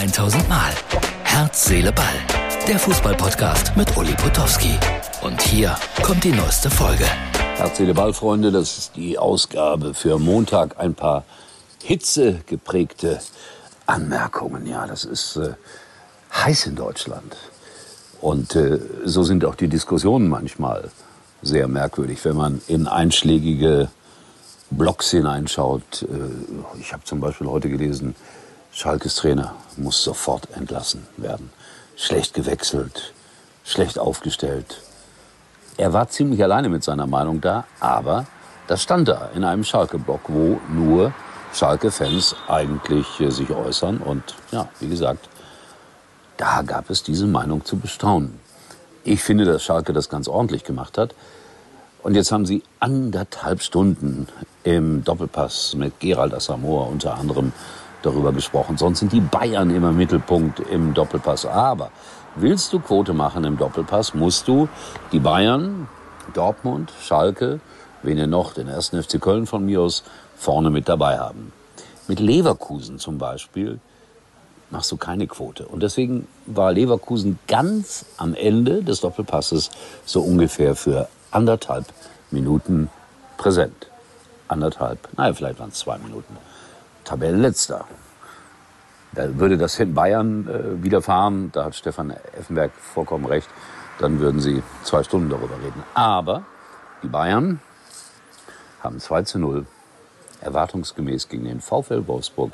[0.00, 0.72] 1000 Mal.
[1.24, 2.06] Herz, Seele, Ball.
[2.66, 4.78] Der Fußballpodcast mit Uli Potowski.
[5.20, 7.04] Und hier kommt die neueste Folge.
[7.56, 10.80] Herz, Seele, Ball, Freunde, das ist die Ausgabe für Montag.
[10.80, 11.24] Ein paar
[11.82, 13.20] hitzegeprägte
[13.84, 14.66] Anmerkungen.
[14.66, 15.52] Ja, das ist äh,
[16.32, 17.36] heiß in Deutschland.
[18.22, 20.90] Und äh, so sind auch die Diskussionen manchmal
[21.42, 23.90] sehr merkwürdig, wenn man in einschlägige
[24.70, 26.04] Blogs hineinschaut.
[26.04, 28.14] Äh, ich habe zum Beispiel heute gelesen,
[28.72, 31.50] Schalkes Trainer muss sofort entlassen werden.
[31.96, 33.12] Schlecht gewechselt,
[33.64, 34.82] schlecht aufgestellt.
[35.76, 38.26] Er war ziemlich alleine mit seiner Meinung da, aber
[38.68, 41.12] das stand da in einem Schalke-Blog, wo nur
[41.52, 43.98] Schalke-Fans eigentlich äh, sich äußern.
[43.98, 45.28] Und ja, wie gesagt,
[46.36, 48.38] da gab es diese Meinung zu bestaunen.
[49.02, 51.14] Ich finde, dass Schalke das ganz ordentlich gemacht hat.
[52.02, 54.28] Und jetzt haben sie anderthalb Stunden
[54.62, 57.52] im Doppelpass mit Gerald Asamoah unter anderem
[58.02, 58.76] darüber gesprochen.
[58.76, 61.46] Sonst sind die Bayern immer Mittelpunkt im Doppelpass.
[61.46, 61.90] Aber
[62.36, 64.68] willst du Quote machen im Doppelpass, musst du
[65.12, 65.88] die Bayern,
[66.34, 67.60] Dortmund, Schalke,
[68.02, 70.04] wen ihr noch, den ersten FC Köln von mir aus,
[70.36, 71.52] vorne mit dabei haben.
[72.08, 73.78] Mit Leverkusen zum Beispiel
[74.70, 75.66] machst du keine Quote.
[75.66, 79.70] Und deswegen war Leverkusen ganz am Ende des Doppelpasses
[80.04, 81.86] so ungefähr für anderthalb
[82.30, 82.88] Minuten
[83.36, 83.88] präsent.
[84.48, 86.36] Anderthalb, naja, vielleicht waren es zwei Minuten.
[87.10, 87.86] Tabellenletzter.
[89.14, 93.48] Da würde das in Bayern äh, widerfahren, da hat Stefan Effenberg vollkommen recht,
[93.98, 95.82] dann würden sie zwei Stunden darüber reden.
[95.94, 96.44] Aber
[97.02, 97.60] die Bayern
[98.80, 99.66] haben 2 zu 0
[100.40, 102.52] erwartungsgemäß gegen den VfL Wolfsburg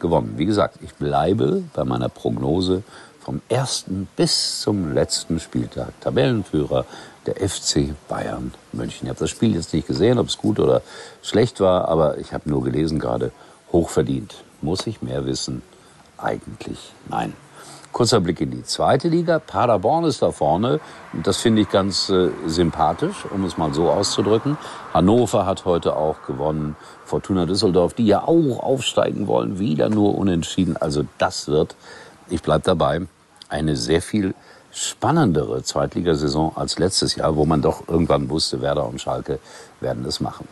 [0.00, 0.34] gewonnen.
[0.38, 2.82] Wie gesagt, ich bleibe bei meiner Prognose
[3.20, 6.00] vom ersten bis zum letzten Spieltag.
[6.00, 6.86] Tabellenführer
[7.26, 9.04] der FC Bayern München.
[9.04, 10.80] Ich habe das Spiel jetzt nicht gesehen, ob es gut oder
[11.20, 13.32] schlecht war, aber ich habe nur gelesen gerade,
[13.72, 14.44] hochverdient.
[14.60, 15.62] Muss ich mehr wissen?
[16.16, 17.34] Eigentlich nein.
[17.92, 19.38] Kurzer Blick in die zweite Liga.
[19.38, 20.78] Paderborn ist da vorne.
[21.22, 24.58] Das finde ich ganz äh, sympathisch, um es mal so auszudrücken.
[24.92, 26.76] Hannover hat heute auch gewonnen.
[27.04, 30.76] Fortuna Düsseldorf, die ja auch aufsteigen wollen, wieder nur unentschieden.
[30.76, 31.76] Also das wird,
[32.28, 33.06] ich bleib dabei,
[33.48, 34.34] eine sehr viel
[34.70, 39.40] spannendere Zweitligasaison als letztes Jahr, wo man doch irgendwann wusste, Werder und Schalke
[39.80, 40.46] werden es machen.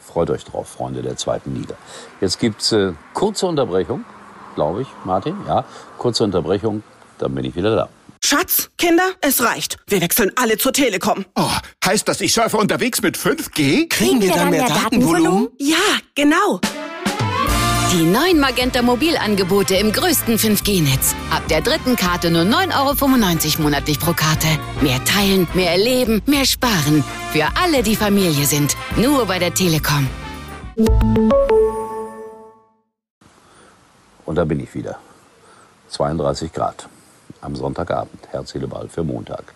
[0.00, 1.74] Freut euch drauf, Freunde der zweiten Liga.
[2.20, 4.04] Jetzt gibt's äh, kurze Unterbrechung,
[4.54, 5.36] glaube ich, Martin.
[5.46, 5.64] Ja,
[5.98, 6.82] kurze Unterbrechung,
[7.18, 7.88] dann bin ich wieder da.
[8.22, 9.78] Schatz, Kinder, es reicht.
[9.86, 11.24] Wir wechseln alle zur Telekom.
[11.36, 11.50] Oh,
[11.84, 13.88] heißt das, ich surfe unterwegs mit 5G?
[13.88, 15.48] Kriegen wir dann mehr Datenvolumen?
[15.58, 15.76] Ja,
[16.14, 16.60] genau.
[17.92, 21.16] Die neuen Magenta Mobilangebote im größten 5G-Netz.
[21.30, 24.46] Ab der dritten Karte nur 9,95 Euro monatlich pro Karte.
[24.80, 27.02] Mehr teilen, mehr erleben, mehr sparen.
[27.32, 28.76] Für alle, die Familie sind.
[28.96, 30.08] Nur bei der Telekom.
[34.26, 34.98] Und da bin ich wieder.
[35.90, 36.88] 32 Grad
[37.40, 38.26] am Sonntagabend.
[38.32, 39.54] Herz, Ball für Montag.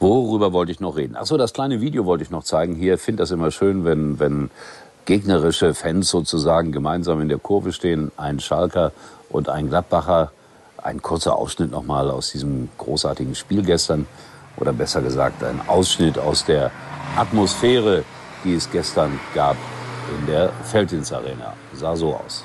[0.00, 1.14] Worüber wollte ich noch reden?
[1.14, 2.74] Achso, das kleine Video wollte ich noch zeigen.
[2.74, 4.50] Hier finde das immer schön, wenn, wenn
[5.04, 8.92] gegnerische Fans sozusagen gemeinsam in der Kurve stehen, ein Schalker
[9.28, 10.32] und ein Gladbacher.
[10.78, 14.06] Ein kurzer Ausschnitt nochmal aus diesem großartigen Spiel gestern.
[14.62, 16.70] Oder besser gesagt, ein Ausschnitt aus der
[17.16, 18.04] Atmosphäre,
[18.44, 19.56] die es gestern gab
[20.16, 21.54] in der Feldins Arena.
[21.74, 22.44] Sah so aus.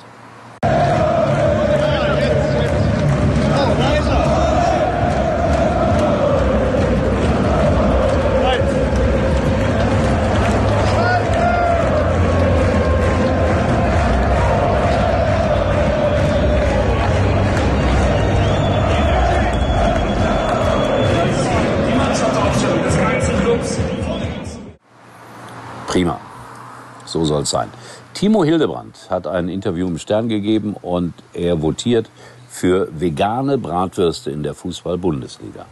[27.18, 27.70] So soll es sein.
[28.14, 32.12] Timo Hildebrand hat ein Interview im Stern gegeben und er votiert
[32.48, 35.66] für vegane Bratwürste in der Fußball-Bundesliga.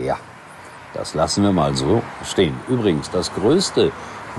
[0.00, 0.16] Ja,
[0.94, 2.54] das lassen wir mal so stehen.
[2.68, 3.90] Übrigens, das größte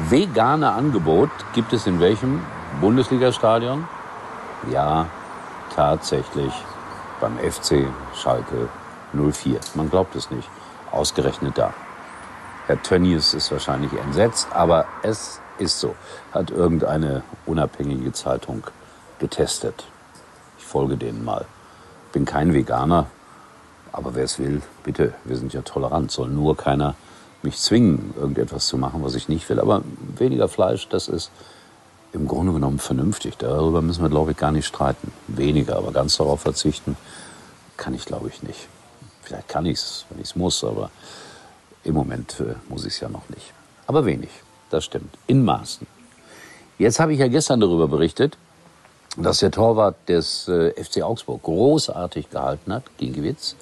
[0.09, 2.41] vegane Angebot gibt es in welchem
[2.79, 3.85] Bundesligastadion?
[4.71, 5.07] Ja,
[5.75, 6.53] tatsächlich
[7.19, 8.69] beim FC Schalke
[9.11, 9.59] 04.
[9.75, 10.47] Man glaubt es nicht.
[10.93, 11.73] Ausgerechnet da.
[12.67, 15.95] Herr Tönnies ist wahrscheinlich entsetzt, aber es ist so.
[16.31, 18.63] Hat irgendeine unabhängige Zeitung
[19.19, 19.85] getestet.
[20.57, 21.45] Ich folge denen mal.
[22.11, 23.07] Bin kein Veganer,
[23.91, 26.11] aber wer es will, bitte, wir sind ja tolerant.
[26.11, 26.95] Soll nur keiner
[27.41, 29.59] mich zwingen, irgendetwas zu machen, was ich nicht will.
[29.59, 29.83] Aber
[30.17, 31.31] weniger Fleisch, das ist
[32.13, 33.37] im Grunde genommen vernünftig.
[33.37, 35.11] Darüber müssen wir, glaube ich, gar nicht streiten.
[35.27, 36.95] Weniger, aber ganz darauf verzichten
[37.77, 38.67] kann ich, glaube ich, nicht.
[39.21, 40.91] Vielleicht kann ich es, wenn ich es muss, aber
[41.83, 43.53] im Moment äh, muss ich es ja noch nicht.
[43.87, 44.29] Aber wenig,
[44.73, 45.15] das stimmt.
[45.27, 45.87] In Maßen.
[46.79, 48.37] Jetzt habe ich ja gestern darüber berichtet,
[49.17, 53.55] dass der Torwart des äh, FC Augsburg großartig gehalten hat, Ginkiewicz.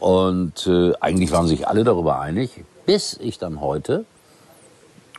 [0.00, 4.04] Und äh, eigentlich waren sich alle darüber einig, bis ich dann heute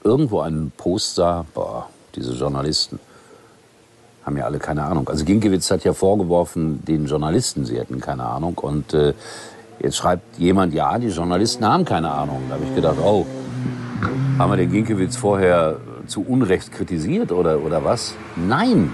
[0.04, 3.00] irgendwo einen Post sah, boah, diese Journalisten
[4.26, 5.08] haben ja alle keine Ahnung.
[5.08, 8.58] Also Ginkiewicz hat ja vorgeworfen, den Journalisten, sie hätten keine Ahnung.
[8.58, 9.14] Und äh,
[9.80, 12.44] jetzt schreibt jemand, ja, die Journalisten haben keine Ahnung.
[12.50, 13.26] Da habe ich gedacht, oh,
[14.38, 15.78] haben wir den Ginkiewicz vorher
[16.08, 18.16] zu Unrecht kritisiert oder, oder was?
[18.36, 18.94] Nein,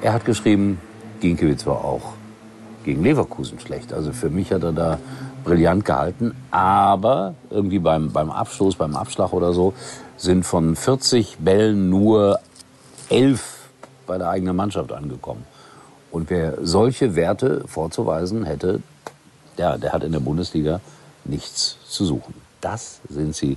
[0.00, 0.78] er hat geschrieben,
[1.20, 2.14] Ginkiewicz war auch
[2.84, 3.92] gegen Leverkusen schlecht.
[3.92, 4.98] Also für mich hat er da
[5.44, 6.34] brillant gehalten.
[6.50, 9.74] Aber irgendwie beim, beim Abstoß, beim Abschlag oder so,
[10.16, 12.38] sind von 40 Bällen nur
[13.08, 13.68] 11
[14.06, 15.44] bei der eigenen Mannschaft angekommen.
[16.10, 18.80] Und wer solche Werte vorzuweisen hätte,
[19.56, 20.80] ja, der hat in der Bundesliga
[21.24, 22.34] nichts zu suchen.
[22.60, 23.56] Das sind sie,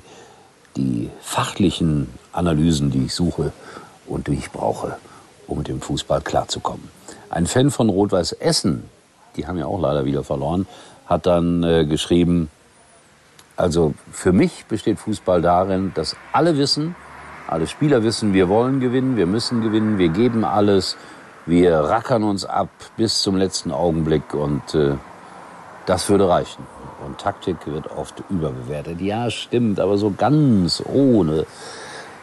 [0.75, 3.51] die fachlichen Analysen, die ich suche
[4.07, 4.97] und die ich brauche,
[5.47, 6.89] um mit dem Fußball klarzukommen.
[7.29, 8.89] Ein Fan von Rot-Weiß Essen,
[9.35, 10.67] die haben ja auch leider wieder verloren,
[11.05, 12.49] hat dann äh, geschrieben,
[13.57, 16.95] also für mich besteht Fußball darin, dass alle wissen,
[17.47, 20.97] alle Spieler wissen, wir wollen gewinnen, wir müssen gewinnen, wir geben alles,
[21.45, 24.95] wir rackern uns ab bis zum letzten Augenblick und äh,
[25.85, 26.74] das würde reichen.
[27.05, 28.99] Und Taktik wird oft überbewertet.
[29.01, 31.45] Ja, stimmt, aber so ganz ohne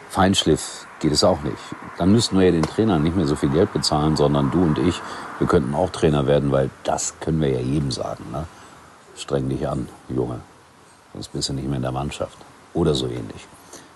[0.09, 1.57] Feinschliff geht es auch nicht.
[1.97, 4.77] Dann müssten wir ja den Trainern nicht mehr so viel Geld bezahlen, sondern du und
[4.79, 5.01] ich,
[5.39, 8.23] wir könnten auch Trainer werden, weil das können wir ja jedem sagen.
[8.31, 8.45] Ne?
[9.15, 10.41] Streng dich an, Junge,
[11.13, 12.37] sonst bist du nicht mehr in der Mannschaft.
[12.73, 13.47] Oder so ähnlich.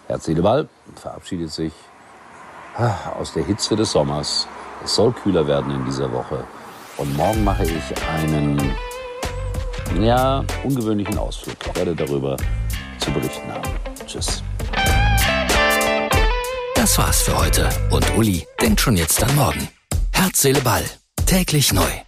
[0.07, 1.73] Herz, Seele, Ball verabschiedet sich
[2.77, 4.47] ah, aus der Hitze des Sommers.
[4.83, 6.43] Es soll kühler werden in dieser Woche.
[6.97, 8.57] Und morgen mache ich einen,
[10.01, 11.55] ja, ungewöhnlichen Ausflug.
[11.65, 12.37] Ich werde darüber
[12.99, 13.69] zu berichten haben.
[14.05, 14.43] Tschüss.
[16.75, 17.69] Das war's für heute.
[17.91, 19.67] Und Uli denkt schon jetzt an morgen.
[20.11, 20.85] Herz, Seele, Ball.
[21.25, 22.06] Täglich neu.